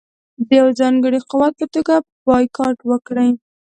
[0.47, 1.95] د یوه ځانګړي قوت په توګه
[2.25, 3.29] بایکاټ وکړي.